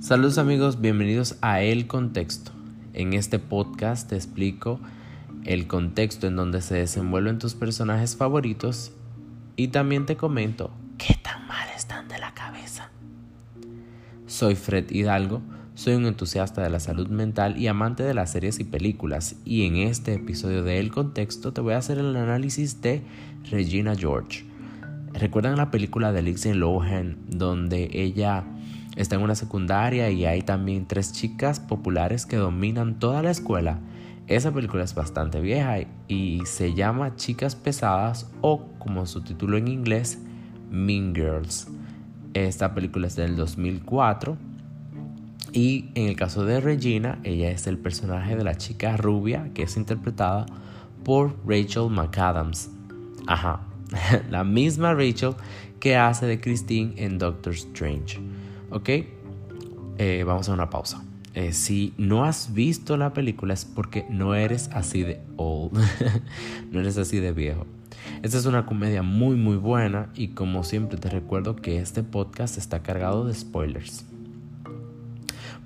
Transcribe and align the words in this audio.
Saludos 0.00 0.38
amigos, 0.38 0.80
bienvenidos 0.80 1.36
a 1.42 1.60
El 1.60 1.86
Contexto. 1.86 2.52
En 2.94 3.12
este 3.12 3.38
podcast 3.38 4.08
te 4.08 4.16
explico 4.16 4.80
el 5.44 5.66
contexto 5.66 6.26
en 6.26 6.36
donde 6.36 6.62
se 6.62 6.76
desenvuelven 6.76 7.38
tus 7.38 7.54
personajes 7.54 8.16
favoritos 8.16 8.92
y 9.56 9.68
también 9.68 10.06
te 10.06 10.16
comento 10.16 10.70
qué 10.96 11.18
tan 11.22 11.46
mal 11.46 11.68
están 11.76 12.08
de 12.08 12.18
la 12.18 12.32
cabeza. 12.32 12.90
Soy 14.26 14.54
Fred 14.54 14.90
Hidalgo, 14.90 15.42
soy 15.74 15.96
un 15.96 16.06
entusiasta 16.06 16.62
de 16.62 16.70
la 16.70 16.80
salud 16.80 17.08
mental 17.08 17.58
y 17.58 17.66
amante 17.66 18.02
de 18.02 18.14
las 18.14 18.32
series 18.32 18.58
y 18.58 18.64
películas 18.64 19.36
y 19.44 19.66
en 19.66 19.76
este 19.76 20.14
episodio 20.14 20.62
de 20.62 20.80
El 20.80 20.90
Contexto 20.90 21.52
te 21.52 21.60
voy 21.60 21.74
a 21.74 21.78
hacer 21.78 21.98
el 21.98 22.16
análisis 22.16 22.80
de 22.80 23.02
Regina 23.50 23.94
George. 23.94 24.46
¿Recuerdan 25.12 25.58
la 25.58 25.70
película 25.70 26.10
de 26.10 26.22
Lindsay 26.22 26.54
Lohan 26.54 27.18
donde 27.28 27.90
ella 27.92 28.46
está 28.96 29.16
en 29.16 29.22
una 29.22 29.34
secundaria 29.34 30.10
y 30.10 30.24
hay 30.24 30.42
también 30.42 30.86
tres 30.86 31.12
chicas 31.12 31.60
populares 31.60 32.26
que 32.26 32.36
dominan 32.36 32.98
toda 32.98 33.22
la 33.22 33.30
escuela. 33.30 33.78
Esa 34.26 34.52
película 34.52 34.84
es 34.84 34.94
bastante 34.94 35.40
vieja 35.40 35.78
y 36.06 36.40
se 36.44 36.74
llama 36.74 37.16
Chicas 37.16 37.56
Pesadas 37.56 38.30
o 38.40 38.66
como 38.78 39.06
su 39.06 39.22
título 39.22 39.56
en 39.56 39.68
inglés, 39.68 40.18
Mean 40.70 41.14
Girls. 41.14 41.68
Esta 42.34 42.74
película 42.74 43.08
es 43.08 43.16
del 43.16 43.34
2004 43.34 44.36
y 45.52 45.90
en 45.94 46.06
el 46.06 46.16
caso 46.16 46.44
de 46.44 46.60
Regina, 46.60 47.18
ella 47.24 47.50
es 47.50 47.66
el 47.66 47.76
personaje 47.78 48.36
de 48.36 48.44
la 48.44 48.54
chica 48.54 48.96
rubia 48.96 49.50
que 49.52 49.64
es 49.64 49.76
interpretada 49.76 50.46
por 51.04 51.36
Rachel 51.44 51.90
McAdams. 51.90 52.70
Ajá, 53.26 53.62
la 54.30 54.44
misma 54.44 54.94
Rachel 54.94 55.34
que 55.80 55.96
hace 55.96 56.26
de 56.26 56.40
Christine 56.40 56.94
en 56.96 57.18
Doctor 57.18 57.54
Strange. 57.54 58.20
¿Ok? 58.70 58.88
Eh, 59.98 60.24
vamos 60.26 60.48
a 60.48 60.54
una 60.54 60.70
pausa. 60.70 61.02
Eh, 61.34 61.52
si 61.52 61.94
no 61.96 62.24
has 62.24 62.52
visto 62.54 62.96
la 62.96 63.12
película 63.12 63.54
es 63.54 63.64
porque 63.64 64.04
no 64.10 64.34
eres 64.34 64.68
así 64.72 65.02
de 65.02 65.20
old, 65.36 65.78
no 66.72 66.80
eres 66.80 66.98
así 66.98 67.20
de 67.20 67.32
viejo. 67.32 67.66
Esta 68.22 68.38
es 68.38 68.46
una 68.46 68.66
comedia 68.66 69.02
muy 69.02 69.36
muy 69.36 69.56
buena 69.56 70.10
y 70.14 70.28
como 70.28 70.64
siempre 70.64 70.98
te 70.98 71.08
recuerdo 71.08 71.56
que 71.56 71.78
este 71.78 72.02
podcast 72.02 72.58
está 72.58 72.82
cargado 72.82 73.26
de 73.26 73.34
spoilers. 73.34 74.04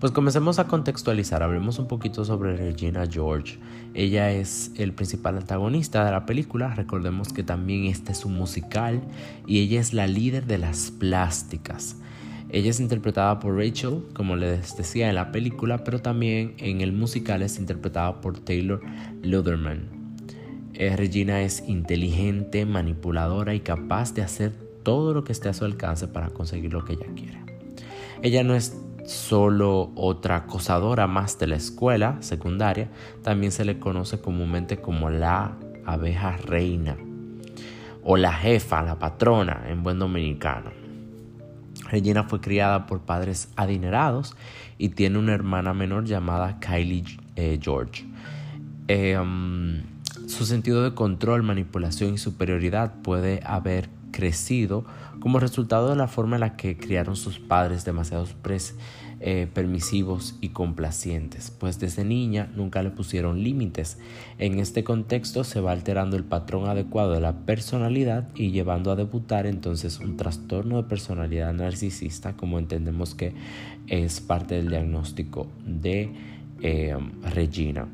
Pues 0.01 0.13
comencemos 0.13 0.59
a 0.59 0.67
contextualizar, 0.67 1.43
hablemos 1.43 1.79
un 1.79 1.89
poquito 1.89 2.25
sobre 2.25 2.57
Regina 2.57 3.07
George. 3.11 3.59
Ella 3.95 4.33
es 4.33 4.71
el 4.77 4.93
principal 4.93 5.39
antagonista 5.39 6.05
de 6.05 6.11
la 6.11 6.27
película, 6.27 6.75
recordemos 6.75 7.33
que 7.33 7.43
también 7.43 7.87
este 7.87 8.13
es 8.13 8.25
un 8.25 8.35
musical 8.35 9.01
y 9.47 9.61
ella 9.61 9.81
es 9.81 9.95
la 9.95 10.07
líder 10.07 10.47
de 10.47 10.59
las 10.59 10.91
plásticas. 10.91 11.97
Ella 12.55 12.71
es 12.71 12.79
interpretada 12.79 13.41
por 13.41 13.57
Rachel, 13.57 14.05
como 14.15 14.37
les 14.37 14.77
decía 14.77 15.09
en 15.09 15.17
la 15.17 15.33
película, 15.33 15.83
pero 15.83 16.01
también 16.01 16.55
en 16.59 16.83
el 16.83 16.93
musical 16.93 17.43
es 17.43 17.59
interpretada 17.59 18.21
por 18.21 18.39
Taylor 18.39 18.81
Luderman. 19.25 19.89
Eh, 20.73 20.95
Regina 20.95 21.43
es 21.43 21.65
inteligente, 21.67 22.65
manipuladora 22.65 23.57
y 23.57 23.61
capaz 23.61 24.15
de 24.15 24.23
hacer 24.23 24.53
todo 24.85 25.13
lo 25.13 25.25
que 25.25 25.33
esté 25.33 25.49
a 25.49 25.53
su 25.53 25.65
alcance 25.65 26.07
para 26.07 26.29
conseguir 26.29 26.73
lo 26.73 26.85
que 26.85 26.93
ella 26.93 27.09
quiere. 27.17 27.41
Ella 28.23 28.45
no 28.45 28.55
es 28.55 28.81
solo 29.05 29.91
otra 29.97 30.37
acosadora 30.37 31.09
más 31.09 31.37
de 31.41 31.49
la 31.49 31.57
escuela 31.57 32.19
secundaria, 32.21 32.89
también 33.25 33.51
se 33.51 33.65
le 33.65 33.81
conoce 33.81 34.21
comúnmente 34.21 34.77
como 34.77 35.11
la 35.11 35.57
abeja 35.85 36.37
reina 36.37 36.97
o 38.05 38.17
la 38.17 38.33
jefa, 38.33 38.81
la 38.85 38.97
patrona 38.97 39.65
en 39.67 39.83
buen 39.83 39.99
dominicano. 39.99 40.84
Regina 41.91 42.25
fue 42.25 42.41
criada 42.41 42.87
por 42.87 43.01
padres 43.01 43.49
adinerados 43.57 44.37
y 44.79 44.91
tiene 44.91 45.19
una 45.19 45.35
hermana 45.35 45.75
menor 45.75 46.05
llamada 46.05 46.59
Kylie 46.61 47.05
eh, 47.37 47.59
George. 47.61 48.05
Um, 48.89 49.83
su 50.27 50.47
sentido 50.47 50.83
de 50.83 50.95
control, 50.95 51.43
manipulación 51.43 52.15
y 52.15 52.19
superioridad 52.19 52.95
puede 53.03 53.41
haber 53.45 53.89
crecido 54.11 54.85
como 55.21 55.41
resultado 55.41 55.89
de 55.89 55.97
la 55.97 56.07
forma 56.07 56.37
en 56.37 56.41
la 56.41 56.57
que 56.57 56.77
criaron 56.77 57.17
sus 57.17 57.39
padres 57.39 57.85
demasiado 57.85 58.27
eh, 59.27 59.49
permisivos 59.51 60.37
y 60.43 60.51
complacientes, 60.51 61.51
pues 61.51 61.79
desde 61.79 62.05
niña 62.05 62.53
nunca 62.55 62.83
le 62.83 62.91
pusieron 62.91 63.43
límites. 63.43 63.97
En 64.37 64.59
este 64.59 64.85
contexto 64.85 65.45
se 65.45 65.63
va 65.63 65.73
alterando 65.73 66.19
el 66.19 66.25
patrón 66.25 66.69
adecuado 66.69 67.13
de 67.13 67.23
la 67.23 67.33
personalidad 67.47 68.29
y 68.35 68.51
llevando 68.51 68.93
a 68.93 68.97
debutar 68.97 69.47
entonces 69.47 69.99
un 69.99 70.19
trastorno 70.19 70.77
de 70.77 70.91
personalidad 70.91 71.55
narcisista, 71.55 72.35
como 72.35 72.59
entendemos 72.59 73.15
que 73.15 73.33
es 73.87 74.21
parte 74.21 74.57
del 74.57 74.69
diagnóstico 74.69 75.47
de 75.65 76.13
eh, 76.61 76.95
Regina. 77.23 77.89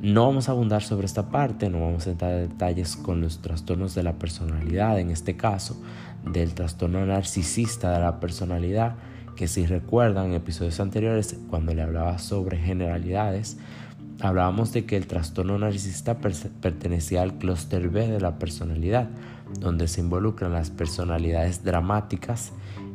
No 0.00 0.24
vamos 0.24 0.48
a 0.48 0.52
abundar 0.52 0.82
sobre 0.82 1.04
esta 1.04 1.28
parte, 1.28 1.68
no 1.68 1.82
vamos 1.82 2.06
a 2.06 2.12
entrar 2.12 2.32
en 2.32 2.48
detalles 2.48 2.96
con 2.96 3.20
los 3.20 3.42
trastornos 3.42 3.94
de 3.94 4.02
la 4.02 4.14
personalidad, 4.14 4.98
en 4.98 5.10
este 5.10 5.36
caso, 5.36 5.76
del 6.24 6.54
trastorno 6.54 7.04
narcisista 7.04 7.92
de 7.92 8.00
la 8.00 8.18
personalidad, 8.18 8.96
que 9.36 9.48
si 9.48 9.66
recuerdan 9.66 10.32
episodios 10.32 10.80
anteriores, 10.80 11.36
cuando 11.50 11.74
le 11.74 11.82
hablaba 11.82 12.18
sobre 12.18 12.58
generalidades, 12.58 13.58
hablábamos 14.20 14.72
de 14.72 14.84
que 14.84 14.96
el 14.96 15.06
trastorno 15.06 15.58
narcisista 15.58 16.18
pertenecía 16.18 17.22
al 17.22 17.34
clúster 17.38 17.88
B 17.88 18.08
de 18.08 18.20
la 18.20 18.38
personalidad, 18.38 19.08
donde 19.60 19.88
se 19.88 20.00
involucran 20.00 20.52
las 20.52 20.70
personalidades 20.70 21.64
dramáticas 21.64 22.52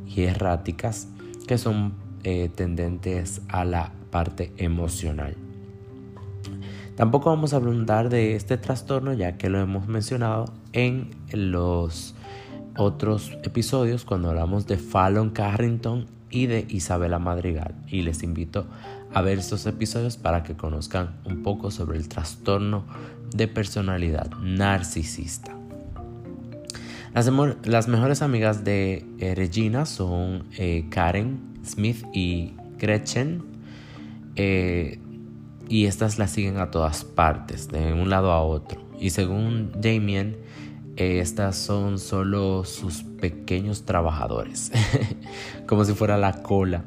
y 0.08 0.24
erráticas, 0.24 1.08
que 1.48 1.58
son 1.58 1.94
eh, 2.24 2.50
tendentes 2.54 3.42
a 3.50 3.66
la 3.66 3.92
parte 4.12 4.52
emocional. 4.58 5.36
Tampoco 6.96 7.30
vamos 7.30 7.54
a 7.54 7.58
hablar 7.58 8.10
de 8.10 8.36
este 8.36 8.58
trastorno 8.58 9.14
ya 9.14 9.38
que 9.38 9.50
lo 9.50 9.60
hemos 9.60 9.88
mencionado 9.88 10.54
en 10.74 11.12
los 11.32 12.14
otros 12.76 13.38
episodios 13.44 14.04
cuando 14.04 14.30
hablamos 14.30 14.68
de 14.68 14.78
Fallon 14.78 15.30
Carrington 15.30 16.19
y 16.30 16.48
de 16.48 16.66
Isabela 16.70 17.20
Madrigal 17.20 17.76
y 17.88 18.02
les 18.02 18.24
invito 18.24 18.66
a 19.14 19.22
ver 19.22 19.40
estos 19.40 19.66
episodios 19.66 20.18
para 20.18 20.44
que 20.44 20.56
conozcan 20.56 21.18
un 21.26 21.44
poco 21.44 21.72
sobre 21.72 21.98
el 21.98 22.08
trastorno 22.08 22.86
de 23.34 23.48
personalidad 23.48 24.32
narcisista. 24.42 25.56
Las, 27.14 27.88
mejores 27.88 28.22
amigas 28.22 28.64
de 28.64 29.06
eh, 29.18 29.34
Regina 29.34 29.86
son 29.86 30.46
eh, 30.58 30.86
Karen 30.90 31.50
Smith 31.66 32.06
y 32.14 32.54
Gretchen. 32.78 33.44
Eh, 34.36 35.00
y 35.68 35.86
estas 35.86 36.18
las 36.18 36.32
siguen 36.32 36.58
a 36.58 36.72
todas 36.72 37.04
partes, 37.04 37.68
de 37.68 37.94
un 37.94 38.10
lado 38.10 38.32
a 38.32 38.42
otro. 38.42 38.82
Y 39.00 39.12
según 39.12 39.72
Damien, 39.80 40.38
estas 41.00 41.56
son 41.56 41.98
solo 41.98 42.66
sus 42.66 43.04
pequeños 43.04 43.86
trabajadores, 43.86 44.72
como 45.68 45.86
si 45.86 45.94
fuera 45.94 46.18
la 46.18 46.42
cola 46.42 46.84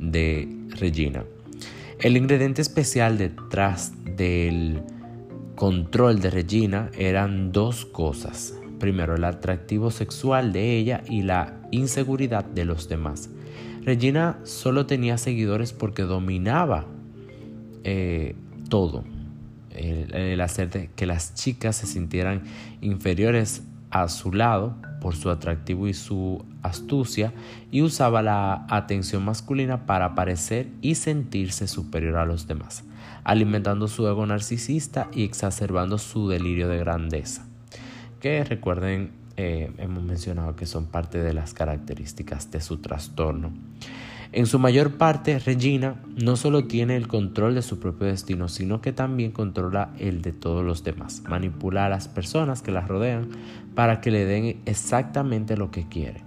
de 0.00 0.48
Regina. 0.70 1.24
El 2.00 2.16
ingrediente 2.16 2.60
especial 2.60 3.18
detrás 3.18 3.92
del 4.16 4.82
control 5.54 6.20
de 6.20 6.30
Regina 6.30 6.90
eran 6.98 7.52
dos 7.52 7.84
cosas. 7.84 8.58
Primero, 8.80 9.14
el 9.14 9.22
atractivo 9.22 9.92
sexual 9.92 10.52
de 10.52 10.76
ella 10.76 11.04
y 11.08 11.22
la 11.22 11.60
inseguridad 11.70 12.44
de 12.44 12.64
los 12.64 12.88
demás. 12.88 13.30
Regina 13.84 14.40
solo 14.42 14.86
tenía 14.86 15.18
seguidores 15.18 15.72
porque 15.72 16.02
dominaba 16.02 16.86
eh, 17.84 18.34
todo. 18.68 19.04
El, 19.74 20.40
hacer 20.40 20.90
que 20.90 21.06
las 21.06 21.34
chicas 21.34 21.76
se 21.76 21.86
sintieran 21.86 22.42
inferiores 22.80 23.62
a 23.90 24.08
su 24.08 24.32
lado 24.32 24.74
por 25.00 25.14
su 25.16 25.30
atractivo 25.30 25.86
y 25.86 25.94
su 25.94 26.44
astucia 26.62 27.32
y 27.70 27.82
usaba 27.82 28.22
la 28.22 28.66
atención 28.70 29.24
masculina 29.24 29.84
para 29.84 30.14
parecer 30.14 30.68
y 30.80 30.94
sentirse 30.94 31.68
superior 31.68 32.16
a 32.16 32.24
los 32.24 32.46
demás, 32.46 32.84
alimentando 33.24 33.88
su 33.88 34.06
ego 34.06 34.24
narcisista 34.24 35.08
y 35.12 35.24
exacerbando 35.24 35.98
su 35.98 36.28
delirio 36.28 36.68
de 36.68 36.78
grandeza, 36.78 37.44
que 38.20 38.44
recuerden 38.44 39.22
eh, 39.36 39.72
hemos 39.78 40.02
mencionado 40.02 40.56
que 40.56 40.66
son 40.66 40.86
parte 40.86 41.18
de 41.18 41.32
las 41.32 41.54
características 41.54 42.50
de 42.50 42.60
su 42.60 42.78
trastorno. 42.78 43.52
En 44.32 44.46
su 44.46 44.58
mayor 44.58 44.96
parte, 44.96 45.38
Regina 45.38 45.96
no 46.16 46.36
solo 46.36 46.64
tiene 46.64 46.96
el 46.96 47.06
control 47.06 47.54
de 47.54 47.60
su 47.60 47.78
propio 47.78 48.06
destino, 48.06 48.48
sino 48.48 48.80
que 48.80 48.94
también 48.94 49.30
controla 49.30 49.90
el 49.98 50.22
de 50.22 50.32
todos 50.32 50.64
los 50.64 50.82
demás. 50.82 51.22
Manipula 51.28 51.84
a 51.84 51.90
las 51.90 52.08
personas 52.08 52.62
que 52.62 52.72
la 52.72 52.80
rodean 52.80 53.28
para 53.74 54.00
que 54.00 54.10
le 54.10 54.24
den 54.24 54.62
exactamente 54.64 55.58
lo 55.58 55.70
que 55.70 55.86
quiere. 55.86 56.24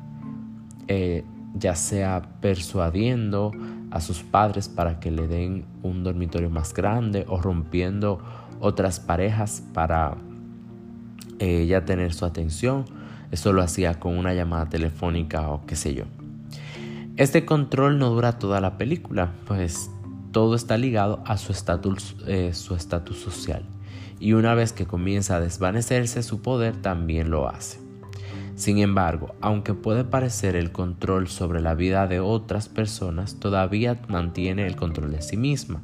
Eh, 0.88 1.24
ya 1.56 1.74
sea 1.74 2.22
persuadiendo 2.42 3.52
a 3.90 4.02
sus 4.02 4.22
padres 4.22 4.69
para 4.69 5.00
que 5.00 5.10
le 5.10 5.28
den 5.28 5.66
un 5.81 6.04
dormitorio 6.04 6.52
más 6.52 6.75
grande 6.75 7.25
o 7.28 7.42
rompiendo 7.42 8.19
otras 8.60 9.00
parejas 9.00 9.63
para 9.74 10.16
eh, 11.40 11.66
ya 11.66 11.86
tener 11.86 12.13
su 12.13 12.25
atención. 12.25 12.86
Eso 13.31 13.52
lo 13.52 13.63
hacía 13.63 14.00
con 14.00 14.16
una 14.16 14.36
llamada 14.36 14.69
telefónica 14.69 15.50
o 15.50 15.66
qué 15.66 15.75
sé 15.75 15.96
yo. 15.96 16.04
Este 17.18 17.46
control 17.46 17.98
no 17.98 18.10
dura 18.10 18.40
toda 18.40 18.60
la 18.60 18.78
película, 18.78 19.32
pues 19.48 19.90
todo 20.34 20.54
está 20.54 20.78
ligado 20.78 21.24
a 21.26 21.38
su 21.38 21.54
estatus 21.54 22.18
eh, 22.28 22.52
su 22.54 22.78
social. 22.78 23.64
Y 24.20 24.34
una 24.34 24.54
vez 24.54 24.74
que 24.74 24.86
comienza 24.86 25.38
a 25.38 25.40
desvanecerse 25.40 26.24
su 26.24 26.42
poder, 26.42 26.76
también 26.76 27.30
lo 27.30 27.48
hace. 27.48 27.80
Sin 28.56 28.80
embargo, 28.80 29.34
aunque 29.40 29.74
puede 29.74 30.04
parecer 30.04 30.58
el 30.58 30.74
control 30.74 31.30
sobre 31.30 31.62
la 31.62 31.74
vida 31.74 32.06
de 32.08 32.20
otras 32.20 32.68
personas, 32.68 33.40
todavía 33.40 34.02
mantiene 34.10 34.68
el 34.68 34.76
control 34.76 35.12
de 35.12 35.22
sí 35.22 35.38
misma, 35.38 35.84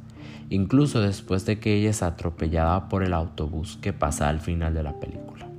incluso 0.50 1.00
después 1.00 1.46
de 1.46 1.58
que 1.58 1.76
ella 1.76 1.90
es 1.90 2.02
atropellada 2.02 2.90
por 2.90 3.02
el 3.02 3.14
autobús 3.14 3.78
que 3.80 3.94
pasa 3.94 4.28
al 4.28 4.40
final 4.40 4.74
de 4.74 4.82
la 4.82 5.00
película. 5.00 5.51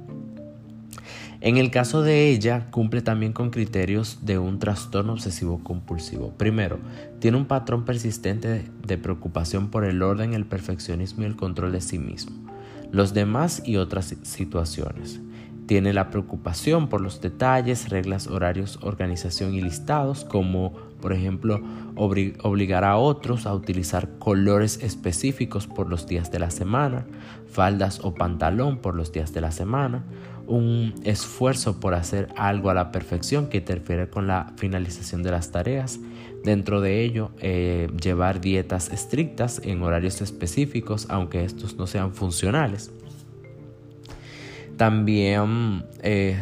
En 1.45 1.57
el 1.57 1.72
caso 1.72 2.04
de 2.04 2.30
ella, 2.30 2.68
cumple 2.72 3.01
también 3.01 3.34
con 3.34 3.50
criterios 3.50 4.19
de 4.22 4.38
un 4.38 4.60
trastorno 4.60 5.12
obsesivo 5.12 5.62
compulsivo. 5.62 6.30
Primero, 6.38 6.80
tiene 7.19 7.36
un 7.36 7.48
patrón 7.48 7.84
persistente 7.84 8.63
de 8.88 8.98
preocupación 8.98 9.68
por 9.69 9.84
el 9.84 10.01
orden, 10.04 10.34
el 10.34 10.45
perfeccionismo 10.45 11.24
y 11.24 11.25
el 11.25 11.36
control 11.36 11.74
de 11.74 11.81
sí 11.81 12.00
mismo, 12.00 12.50
los 12.94 13.13
demás 13.13 13.62
y 13.66 13.75
otras 13.75 14.16
situaciones. 14.22 15.19
Tiene 15.66 15.92
la 15.92 16.10
preocupación 16.10 16.88
por 16.88 17.01
los 17.01 17.19
detalles, 17.19 17.89
reglas, 17.89 18.28
horarios, 18.28 18.80
organización 18.81 19.54
y 19.54 19.62
listados, 19.62 20.24
como 20.24 20.72
por 21.01 21.12
ejemplo 21.12 21.62
obligar 21.96 22.86
a 22.86 22.96
otros 22.96 23.46
a 23.46 23.54
utilizar 23.54 24.18
colores 24.19 24.80
específicos 24.81 25.68
por 25.68 25.89
los 25.89 26.07
días 26.07 26.31
de 26.31 26.39
la 26.39 26.51
semana, 26.51 27.06
faldas 27.51 28.00
o 28.01 28.16
pantalón 28.16 28.78
por 28.78 28.96
los 28.96 29.12
días 29.12 29.34
de 29.34 29.42
la 29.42 29.51
semana, 29.51 30.06
un 30.48 30.94
esfuerzo 31.04 31.80
por 31.80 31.94
hacer 31.94 32.30
algo 32.36 32.69
a 32.69 32.74
la 32.74 32.92
perfección 32.92 33.48
que 33.48 33.57
interfiere 33.57 34.10
con 34.10 34.28
la 34.28 34.54
finalización 34.57 35.24
de 35.24 35.31
las 35.31 35.51
tareas. 35.51 36.00
Dentro 36.44 36.81
de 36.81 37.04
ello, 37.04 37.31
eh, 37.40 37.90
llevar 38.01 38.42
dietas 38.42 38.90
estrictas 38.92 39.62
en 39.63 39.81
horarios 39.81 40.22
específicos, 40.22 41.07
aunque 41.10 41.45
estos 41.45 41.78
no 41.78 41.88
sean 41.88 42.13
funcionales. 42.13 42.92
También 44.78 45.86
eh, 46.01 46.38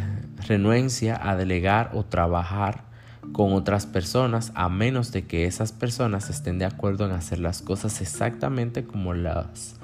renuencia 0.47 1.19
a 1.21 1.35
delegar 1.35 1.91
o 1.93 2.03
trabajar 2.03 2.85
con 3.33 3.53
otras 3.53 3.85
personas 3.85 4.51
a 4.55 4.67
menos 4.69 5.11
de 5.11 5.25
que 5.25 5.45
esas 5.45 5.71
personas 5.71 6.29
estén 6.29 6.57
de 6.57 6.65
acuerdo 6.65 7.05
en 7.05 7.11
hacer 7.11 7.39
las 7.39 7.61
cosas 7.61 8.01
exactamente 8.01 8.83
como, 8.83 9.13
las, 9.13 9.75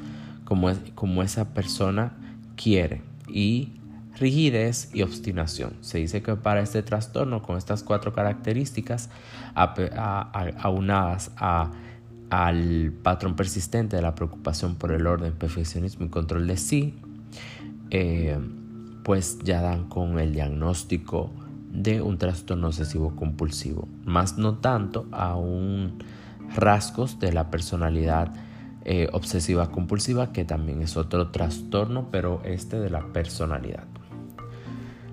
como, 0.43 0.71
como 0.95 1.21
esa 1.21 1.53
persona 1.53 2.13
quiere. 2.55 3.03
Y 3.27 3.76
rigidez 4.19 4.89
y 4.93 5.01
obstinación. 5.01 5.73
Se 5.81 5.99
dice 5.99 6.21
que 6.21 6.35
para 6.35 6.61
este 6.61 6.83
trastorno, 6.83 7.41
con 7.41 7.57
estas 7.57 7.83
cuatro 7.83 8.13
características 8.13 9.09
aunadas 9.55 11.31
al 12.29 12.93
patrón 13.03 13.35
persistente 13.35 13.95
de 13.95 14.01
la 14.01 14.15
preocupación 14.15 14.75
por 14.75 14.91
el 14.91 15.07
orden, 15.07 15.33
perfeccionismo 15.33 16.05
y 16.05 16.09
control 16.09 16.47
de 16.47 16.57
sí, 16.57 16.95
eh, 17.89 18.37
pues 19.03 19.39
ya 19.43 19.61
dan 19.61 19.87
con 19.87 20.19
el 20.19 20.33
diagnóstico 20.33 21.31
de 21.71 22.01
un 22.01 22.17
trastorno 22.17 22.67
obsesivo 22.67 23.15
compulsivo, 23.15 23.87
más 24.03 24.37
no 24.37 24.55
tanto 24.55 25.07
a 25.11 25.35
un 25.35 26.03
rasgos 26.55 27.19
de 27.19 27.33
la 27.33 27.51
personalidad 27.51 28.33
eh, 28.85 29.09
obsesiva 29.11 29.69
compulsiva, 29.69 30.31
que 30.31 30.45
también 30.45 30.81
es 30.81 30.95
otro 30.95 31.29
trastorno, 31.29 32.09
pero 32.09 32.41
este 32.45 32.79
de 32.79 32.89
la 32.89 33.05
personalidad. 33.11 33.83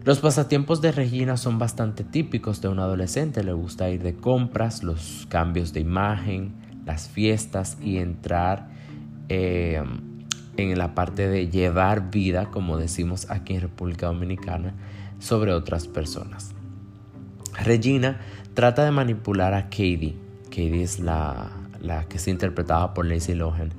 Los 0.04 0.18
pasatiempos 0.18 0.82
de 0.82 0.92
Regina 0.92 1.38
son 1.38 1.58
bastante 1.58 2.04
típicos 2.04 2.60
de 2.60 2.68
un 2.68 2.78
adolescente. 2.78 3.42
Le 3.42 3.54
gusta 3.54 3.88
ir 3.88 4.02
de 4.02 4.14
compras, 4.14 4.82
los 4.82 5.26
cambios 5.30 5.72
de 5.72 5.80
imagen, 5.80 6.52
las 6.84 7.08
fiestas 7.08 7.78
y 7.82 7.96
entrar 7.96 8.68
eh, 9.30 9.82
en 10.58 10.78
la 10.78 10.94
parte 10.94 11.26
de 11.26 11.48
llevar 11.48 12.10
vida, 12.10 12.50
como 12.50 12.76
decimos 12.76 13.30
aquí 13.30 13.54
en 13.54 13.62
República 13.62 14.06
Dominicana, 14.08 14.74
sobre 15.20 15.54
otras 15.54 15.88
personas. 15.88 16.54
Regina 17.64 18.20
trata 18.52 18.84
de 18.84 18.90
manipular 18.90 19.54
a 19.54 19.70
Katie. 19.70 20.16
Katie 20.50 20.82
es 20.82 21.00
la, 21.00 21.50
que 22.10 22.18
es 22.18 22.28
interpretada 22.28 22.92
por 22.92 23.06
Lacey 23.06 23.34
Lohan. 23.34 23.70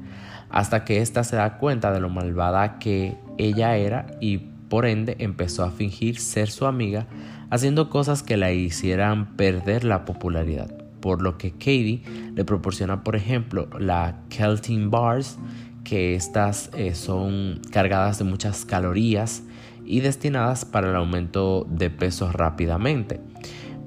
Hasta 0.50 0.86
que 0.86 1.01
ésta 1.01 1.24
se 1.24 1.36
da 1.36 1.60
cuenta 1.60 1.92
de 1.92 2.00
lo 2.00 2.10
malvada 2.10 2.80
que 2.80 3.16
ella 3.38 3.75
era 3.78 4.07
y 4.19 4.55
por 4.75 4.86
ende 4.86 5.16
empezó 5.19 5.63
a 5.63 5.72
fingir 5.72 6.19
ser 6.19 6.51
su 6.51 6.66
amiga, 6.66 7.07
haciendo 7.50 7.89
cosas 7.89 8.24
que 8.24 8.36
la 8.36 8.51
hicieran 8.51 9.38
perder 9.38 9.86
la 9.86 10.04
popularidad. 10.04 10.69
Por 11.00 11.22
lo 11.22 11.38
que 11.38 11.51
Katie 11.51 12.04
le 12.36 12.44
proporciona, 12.44 13.01
por 13.01 13.16
ejemplo, 13.16 13.69
la 13.80 14.19
Kelting 14.27 14.92
Bars, 14.92 15.38
que 15.86 16.13
estas 16.16 16.72
eh, 16.74 16.94
son 16.94 17.62
cargadas 17.72 18.18
de 18.18 18.25
muchas 18.25 18.66
calorías 18.66 19.44
y 19.86 20.01
destinadas 20.01 20.66
para 20.66 20.89
el 20.89 20.95
aumento 20.98 21.66
de 21.69 21.89
peso 21.89 22.30
rápidamente. 22.33 23.21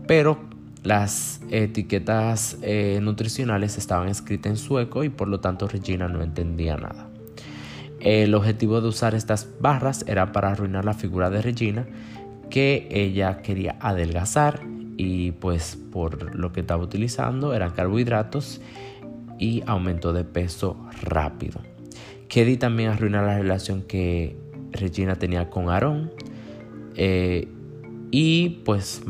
Pero 0.07 0.39
las 0.85 1.43
etiquetas 1.51 2.57
eh, 2.63 2.99
nutricionales 3.03 3.77
estaban 3.77 4.09
escritas 4.09 4.53
en 4.53 4.57
sueco 4.57 5.05
y 5.05 5.11
por 5.11 5.29
lo 5.29 5.41
tanto 5.41 5.69
Regina 5.69 6.09
no 6.09 6.23
entendía 6.23 6.79
nada. 6.79 7.11
El 8.01 8.35
objetivo 8.35 8.81
de 8.81 8.89
usar 8.89 9.15
estas 9.15 9.49
barras 9.61 10.05
era 10.07 10.33
para 10.33 10.53
arruinar 10.53 10.85
la 10.85 10.95
figura 10.95 11.31
de 11.31 11.43
Regina, 11.43 11.87
que 12.51 12.89
ella 12.91 13.43
quería 13.43 13.77
adelgazar 13.81 14.61
y 14.97 15.33
pues 15.33 15.77
por 15.93 16.35
lo 16.35 16.53
que 16.53 16.61
estaba 16.61 16.83
utilizando 16.83 17.55
eran 17.55 17.71
carbohidratos 17.71 18.61
y 19.39 19.63
aumento 19.67 20.13
de 20.13 20.25
peso 20.25 20.77
rápido. 21.03 21.61
Keddy 22.29 22.57
también 22.57 22.91
arruina 22.91 23.23
la 23.23 23.39
relación 23.39 23.83
que 23.83 24.37
Regina 24.73 25.17
tenía 25.17 25.51
con 25.51 25.71
Aaron 25.71 26.11
eh, 26.95 27.49
y 28.11 28.61
pues 28.65 29.03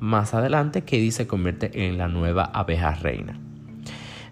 más 0.00 0.34
adelante 0.34 0.82
Keddy 0.82 1.10
se 1.10 1.26
convierte 1.26 1.86
en 1.86 1.98
la 1.98 2.08
nueva 2.08 2.44
abeja 2.44 2.94
reina. 2.94 3.38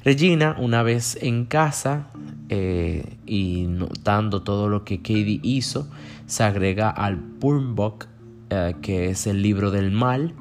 Regina, 0.04 0.56
una 0.58 0.82
vez 0.82 1.16
en 1.22 1.44
casa, 1.44 2.08
eh, 2.54 3.16
y 3.25 3.64
notando 3.66 4.43
todo 4.43 4.69
lo 4.69 4.84
que 4.84 4.99
Katie 4.99 5.40
hizo, 5.43 5.88
se 6.26 6.43
agrega 6.43 6.90
al 6.90 7.16
Book, 7.16 8.08
eh, 8.50 8.75
que 8.82 9.08
es 9.08 9.26
el 9.26 9.40
libro 9.40 9.70
del 9.70 9.90
mal, 9.90 10.34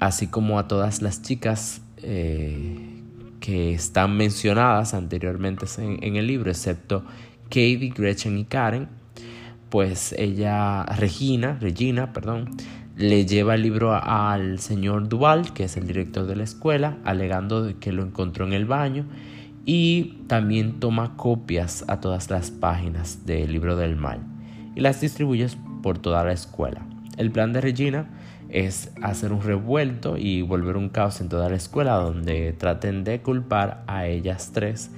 así 0.00 0.26
como 0.26 0.58
a 0.58 0.66
todas 0.66 1.00
las 1.00 1.22
chicas 1.22 1.80
eh, 1.98 2.76
que 3.38 3.72
están 3.72 4.16
mencionadas 4.16 4.94
anteriormente 4.94 5.64
en, 5.78 6.16
el 6.16 6.26
libro, 6.26 6.50
excepto 6.50 7.04
Katie, 7.44 7.92
Gretchen 7.94 8.36
y 8.36 8.44
Karen, 8.44 8.88
pues 9.68 10.16
ella, 10.18 10.82
Regina, 10.86 11.56
Regina, 11.60 12.12
perdón, 12.12 12.50
le 12.96 13.26
lleva 13.26 13.54
el 13.54 13.62
libro 13.62 13.94
al 13.94 14.58
señor 14.58 15.08
Duval, 15.08 15.52
que 15.52 15.62
es 15.62 15.76
el 15.76 15.86
director 15.86 16.26
de 16.26 16.34
la 16.34 16.42
escuela, 16.42 16.98
alegando 17.04 17.78
que 17.78 17.92
lo 17.92 18.02
encontró 18.02 18.44
en 18.44 18.54
el 18.54 18.64
baño 18.64 19.06
y 19.68 20.24
también 20.28 20.80
toma 20.80 21.14
copias 21.18 21.84
a 21.88 22.00
todas 22.00 22.30
las 22.30 22.50
páginas 22.50 23.26
del 23.26 23.52
libro 23.52 23.76
del 23.76 23.96
mal 23.96 24.20
y 24.74 24.80
las 24.80 25.02
distribuye 25.02 25.46
por 25.82 25.98
toda 25.98 26.24
la 26.24 26.32
escuela. 26.32 26.86
El 27.18 27.30
plan 27.30 27.52
de 27.52 27.60
Regina 27.60 28.08
es 28.48 28.90
hacer 29.02 29.30
un 29.30 29.42
revuelto 29.42 30.16
y 30.16 30.40
volver 30.40 30.78
un 30.78 30.88
caos 30.88 31.20
en 31.20 31.28
toda 31.28 31.50
la 31.50 31.56
escuela 31.56 31.96
donde 31.96 32.54
traten 32.54 33.04
de 33.04 33.20
culpar 33.20 33.84
a 33.86 34.06
ellas 34.06 34.52
tres 34.54 34.90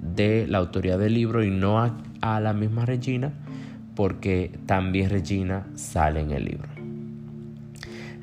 de 0.00 0.48
la 0.48 0.58
autoría 0.58 0.98
del 0.98 1.14
libro 1.14 1.44
y 1.44 1.50
no 1.52 1.78
a, 1.78 1.96
a 2.20 2.40
la 2.40 2.52
misma 2.52 2.84
Regina 2.84 3.32
porque 3.94 4.58
también 4.66 5.08
Regina 5.08 5.68
sale 5.76 6.18
en 6.18 6.32
el 6.32 6.46
libro. 6.46 6.68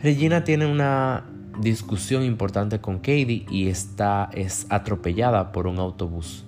Regina 0.01 0.43
tiene 0.43 0.65
una 0.65 1.23
discusión 1.59 2.23
importante 2.23 2.79
con 2.79 2.97
Katie 2.97 3.45
y 3.49 3.67
esta 3.67 4.29
es 4.33 4.65
atropellada 4.69 5.51
por 5.51 5.67
un 5.67 5.79
autobús. 5.79 6.45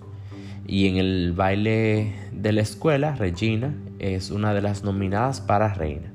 Y 0.68 0.88
en 0.88 0.98
el 0.98 1.34
baile 1.34 2.14
de 2.32 2.52
la 2.52 2.62
escuela, 2.62 3.16
Regina 3.16 3.76
es 4.00 4.32
una 4.32 4.54
de 4.54 4.62
las 4.62 4.84
nominadas 4.84 5.42
para 5.42 5.74
reina. 5.74 6.12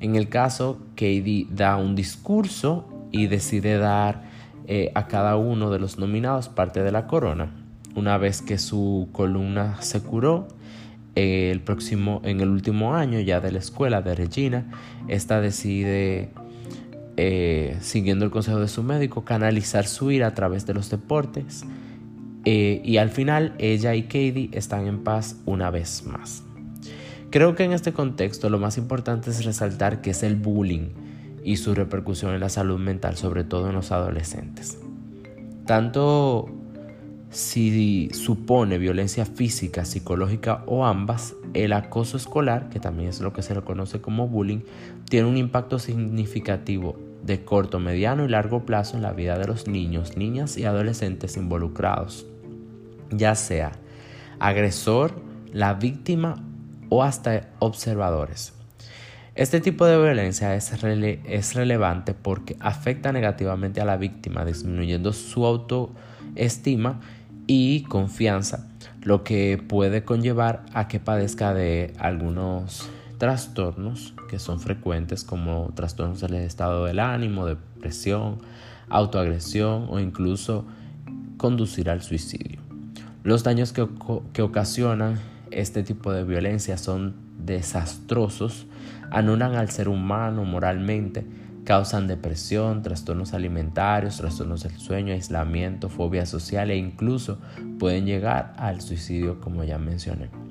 En 0.00 0.14
el 0.14 0.28
caso, 0.28 0.78
Katie 0.94 1.46
da 1.50 1.76
un 1.76 1.96
discurso 1.96 2.86
y 3.10 3.26
decide 3.26 3.78
dar 3.78 4.22
eh, 4.66 4.92
a 4.94 5.06
cada 5.08 5.36
uno 5.36 5.70
de 5.70 5.78
los 5.78 5.98
nominados 5.98 6.48
parte 6.48 6.82
de 6.82 6.92
la 6.92 7.06
corona. 7.06 7.50
Una 7.94 8.18
vez 8.18 8.42
que 8.42 8.58
su 8.58 9.08
columna 9.12 9.80
se 9.80 10.02
curó, 10.02 10.46
el 11.14 11.60
próximo, 11.60 12.20
en 12.24 12.40
el 12.40 12.48
último 12.48 12.94
año 12.94 13.18
ya 13.18 13.40
de 13.40 13.50
la 13.50 13.58
escuela 13.58 14.02
de 14.02 14.14
Regina, 14.14 14.66
esta 15.08 15.40
decide 15.40 16.30
eh, 17.20 17.76
siguiendo 17.80 18.24
el 18.24 18.30
consejo 18.30 18.60
de 18.60 18.68
su 18.68 18.84
médico, 18.84 19.24
canalizar 19.24 19.88
su 19.88 20.12
ira 20.12 20.28
a 20.28 20.34
través 20.34 20.66
de 20.66 20.74
los 20.74 20.88
deportes. 20.88 21.64
Eh, 22.44 22.80
y 22.84 22.98
al 22.98 23.10
final 23.10 23.56
ella 23.58 23.96
y 23.96 24.04
Katie 24.04 24.50
están 24.52 24.86
en 24.86 25.02
paz 25.02 25.34
una 25.44 25.68
vez 25.70 26.04
más. 26.06 26.44
Creo 27.30 27.56
que 27.56 27.64
en 27.64 27.72
este 27.72 27.92
contexto 27.92 28.50
lo 28.50 28.60
más 28.60 28.78
importante 28.78 29.30
es 29.30 29.44
resaltar 29.44 30.00
que 30.00 30.10
es 30.10 30.22
el 30.22 30.36
bullying 30.36 30.90
y 31.42 31.56
su 31.56 31.74
repercusión 31.74 32.34
en 32.34 32.40
la 32.40 32.50
salud 32.50 32.78
mental, 32.78 33.16
sobre 33.16 33.42
todo 33.42 33.68
en 33.68 33.74
los 33.74 33.90
adolescentes. 33.90 34.78
Tanto 35.66 36.48
si 37.30 38.10
supone 38.12 38.78
violencia 38.78 39.26
física, 39.26 39.84
psicológica 39.84 40.62
o 40.66 40.86
ambas, 40.86 41.34
el 41.52 41.72
acoso 41.72 42.16
escolar, 42.16 42.68
que 42.68 42.78
también 42.78 43.08
es 43.08 43.20
lo 43.20 43.32
que 43.32 43.42
se 43.42 43.56
le 43.56 43.62
conoce 43.62 44.00
como 44.00 44.28
bullying, 44.28 44.60
tiene 45.10 45.28
un 45.28 45.36
impacto 45.36 45.80
significativo 45.80 47.07
de 47.22 47.44
corto, 47.44 47.78
mediano 47.80 48.24
y 48.24 48.28
largo 48.28 48.64
plazo 48.64 48.96
en 48.96 49.02
la 49.02 49.12
vida 49.12 49.38
de 49.38 49.46
los 49.46 49.66
niños, 49.66 50.16
niñas 50.16 50.56
y 50.56 50.64
adolescentes 50.64 51.36
involucrados, 51.36 52.26
ya 53.10 53.34
sea 53.34 53.72
agresor, 54.38 55.12
la 55.52 55.74
víctima 55.74 56.44
o 56.88 57.02
hasta 57.02 57.48
observadores. 57.58 58.52
Este 59.34 59.60
tipo 59.60 59.86
de 59.86 59.96
violencia 59.96 60.56
es, 60.56 61.54
relevante 61.54 62.12
porque 62.12 62.56
afecta 62.58 63.12
negativamente 63.12 63.80
a 63.80 63.84
la 63.84 63.96
víctima, 63.96 64.44
disminuyendo 64.44 65.12
su 65.12 65.46
autoestima 65.46 67.00
y 67.46 67.84
confianza, 67.84 68.68
lo 69.02 69.22
que 69.22 69.62
puede 69.64 70.02
conllevar 70.02 70.64
a 70.74 70.88
que 70.88 70.98
padezca 70.98 71.54
de 71.54 71.94
algunos 71.98 72.90
trastornos 73.18 74.14
que 74.28 74.38
son 74.38 74.60
frecuentes 74.60 75.24
como 75.24 75.72
trastornos 75.74 76.20
del 76.20 76.34
estado 76.34 76.86
del 76.86 77.00
ánimo, 77.00 77.46
depresión, 77.46 78.38
autoagresión 78.88 79.86
o 79.90 80.00
incluso 80.00 80.64
conducir 81.36 81.90
al 81.90 82.02
suicidio. 82.02 82.60
Los 83.24 83.44
daños 83.44 83.72
que, 83.72 83.82
ocasionan 84.42 85.18
este 85.50 85.82
tipo 85.82 86.12
de 86.12 86.24
violencia 86.24 86.78
son 86.78 87.16
desastrosos, 87.44 88.66
anulan 89.10 89.56
al 89.56 89.70
ser 89.70 89.88
humano 89.88 90.44
moralmente, 90.44 91.26
Causan 91.68 92.06
depresión, 92.06 92.82
trastornos 92.82 93.34
alimentarios, 93.34 94.16
trastornos 94.16 94.62
del 94.62 94.72
sueño, 94.78 95.12
aislamiento, 95.12 95.90
fobia 95.90 96.24
social 96.24 96.70
e 96.70 96.78
incluso 96.78 97.36
pueden 97.78 98.06
llegar 98.06 98.54
al 98.56 98.80
suicidio 98.80 99.38
como 99.38 99.64
ya 99.64 99.76
mencioné. 99.76 100.47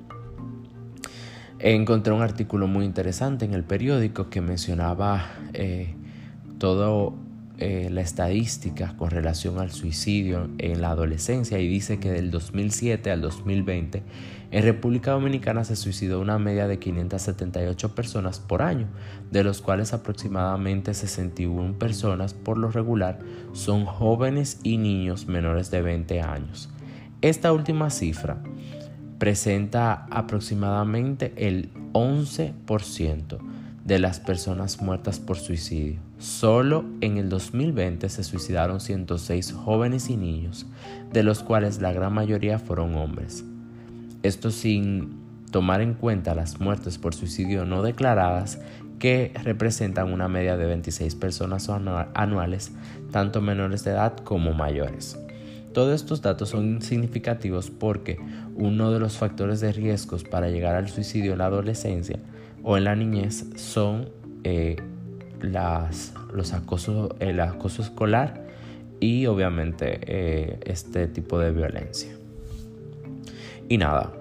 Encontré 1.60 2.12
un 2.12 2.22
artículo 2.22 2.68
muy 2.68 2.84
interesante 2.84 3.44
en 3.44 3.52
el 3.52 3.64
periódico 3.64 4.30
que 4.30 4.40
mencionaba 4.40 5.26
eh, 5.54 5.92
todo 6.58 7.14
eh, 7.58 7.88
la 7.90 8.00
estadística 8.00 8.96
con 8.96 9.10
relación 9.10 9.58
al 9.58 9.72
suicidio 9.72 10.48
en 10.58 10.80
la 10.80 10.90
adolescencia 10.90 11.58
y 11.58 11.66
dice 11.66 11.98
que 11.98 12.12
del 12.12 12.30
2007 12.30 13.10
al 13.10 13.20
2020 13.20 14.04
en 14.52 14.62
República 14.62 15.10
Dominicana 15.10 15.64
se 15.64 15.74
suicidó 15.74 16.20
una 16.20 16.38
media 16.38 16.68
de 16.68 16.78
578 16.78 17.92
personas 17.96 18.38
por 18.38 18.62
año, 18.62 18.86
de 19.32 19.42
los 19.42 19.60
cuales 19.60 19.92
aproximadamente 19.92 20.94
61 20.94 21.76
personas 21.76 22.34
por 22.34 22.56
lo 22.56 22.70
regular 22.70 23.18
son 23.52 23.84
jóvenes 23.84 24.60
y 24.62 24.76
niños 24.76 25.26
menores 25.26 25.72
de 25.72 25.82
20 25.82 26.22
años. 26.22 26.70
Esta 27.20 27.52
última 27.52 27.90
cifra 27.90 28.40
presenta 29.18 30.06
aproximadamente 30.10 31.32
el 31.36 31.70
11% 31.92 33.38
de 33.84 33.98
las 33.98 34.20
personas 34.20 34.80
muertas 34.80 35.18
por 35.18 35.38
suicidio. 35.38 35.98
Solo 36.18 36.84
en 37.00 37.16
el 37.16 37.28
2020 37.28 38.08
se 38.08 38.24
suicidaron 38.24 38.80
106 38.80 39.52
jóvenes 39.52 40.10
y 40.10 40.16
niños, 40.16 40.66
de 41.12 41.22
los 41.22 41.42
cuales 41.42 41.80
la 41.80 41.92
gran 41.92 42.12
mayoría 42.12 42.58
fueron 42.58 42.94
hombres. 42.96 43.44
Esto 44.22 44.50
sin 44.50 45.16
tomar 45.50 45.80
en 45.80 45.94
cuenta 45.94 46.34
las 46.34 46.60
muertes 46.60 46.98
por 46.98 47.14
suicidio 47.14 47.64
no 47.64 47.82
declaradas 47.82 48.60
que 48.98 49.32
representan 49.42 50.12
una 50.12 50.28
media 50.28 50.56
de 50.56 50.66
26 50.66 51.14
personas 51.14 51.70
anuales, 51.70 52.72
tanto 53.10 53.40
menores 53.40 53.84
de 53.84 53.92
edad 53.92 54.16
como 54.18 54.52
mayores. 54.52 55.18
Todos 55.78 55.94
estos 55.94 56.22
datos 56.22 56.48
son 56.48 56.82
significativos 56.82 57.70
porque 57.70 58.18
uno 58.56 58.90
de 58.90 58.98
los 58.98 59.16
factores 59.16 59.60
de 59.60 59.70
riesgos 59.70 60.24
para 60.24 60.48
llegar 60.48 60.74
al 60.74 60.88
suicidio 60.88 61.34
en 61.34 61.38
la 61.38 61.44
adolescencia 61.44 62.18
o 62.64 62.76
en 62.76 62.82
la 62.82 62.96
niñez 62.96 63.44
son 63.54 64.08
eh, 64.42 64.74
los 65.40 66.52
acosos, 66.52 67.12
el 67.20 67.38
acoso 67.38 67.82
escolar 67.82 68.44
y 68.98 69.26
obviamente 69.26 70.00
eh, 70.02 70.58
este 70.64 71.06
tipo 71.06 71.38
de 71.38 71.52
violencia. 71.52 72.10
Y 73.68 73.78
nada, 73.78 74.12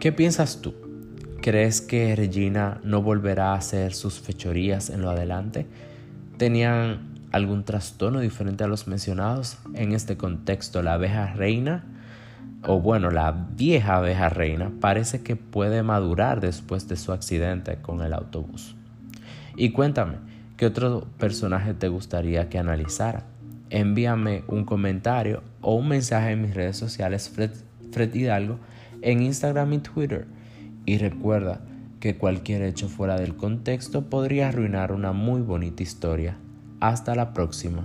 ¿qué 0.00 0.10
piensas 0.10 0.62
tú? 0.62 0.74
¿Crees 1.42 1.80
que 1.80 2.16
Regina 2.16 2.80
no 2.82 3.02
volverá 3.02 3.52
a 3.52 3.54
hacer 3.54 3.94
sus 3.94 4.18
fechorías 4.18 4.90
en 4.90 5.02
lo 5.02 5.10
adelante? 5.10 5.64
¿Tenían 6.38 7.11
algún 7.32 7.64
trastorno 7.64 8.20
diferente 8.20 8.64
a 8.64 8.68
los 8.68 8.86
mencionados? 8.86 9.58
En 9.74 9.92
este 9.92 10.16
contexto, 10.16 10.82
la 10.82 10.94
abeja 10.94 11.32
reina 11.34 11.84
o 12.64 12.80
bueno, 12.80 13.10
la 13.10 13.32
vieja 13.32 13.96
abeja 13.96 14.28
reina 14.28 14.70
parece 14.80 15.22
que 15.22 15.34
puede 15.34 15.82
madurar 15.82 16.40
después 16.40 16.86
de 16.86 16.96
su 16.96 17.12
accidente 17.12 17.78
con 17.82 18.02
el 18.02 18.12
autobús. 18.12 18.76
Y 19.56 19.70
cuéntame, 19.70 20.18
¿qué 20.56 20.66
otro 20.66 21.08
personaje 21.18 21.74
te 21.74 21.88
gustaría 21.88 22.48
que 22.48 22.58
analizara? 22.58 23.24
Envíame 23.70 24.44
un 24.46 24.64
comentario 24.64 25.42
o 25.60 25.74
un 25.74 25.88
mensaje 25.88 26.30
en 26.30 26.42
mis 26.42 26.54
redes 26.54 26.76
sociales 26.76 27.30
Fred, 27.30 28.14
Hidalgo 28.14 28.58
en 29.00 29.22
Instagram 29.22 29.72
y 29.72 29.78
Twitter. 29.78 30.26
Y 30.86 30.98
recuerda 30.98 31.60
que 31.98 32.16
cualquier 32.16 32.62
hecho 32.62 32.88
fuera 32.88 33.16
del 33.16 33.34
contexto 33.34 34.08
podría 34.08 34.48
arruinar 34.48 34.92
una 34.92 35.12
muy 35.12 35.40
bonita 35.40 35.82
historia. 35.82 36.36
Hasta 36.82 37.14
la 37.14 37.32
próxima. 37.32 37.84